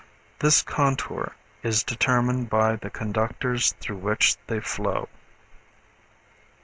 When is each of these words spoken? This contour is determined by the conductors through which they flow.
This 0.39 0.63
contour 0.63 1.35
is 1.61 1.83
determined 1.83 2.49
by 2.49 2.75
the 2.75 2.89
conductors 2.89 3.73
through 3.73 3.97
which 3.97 4.35
they 4.47 4.59
flow. 4.59 5.07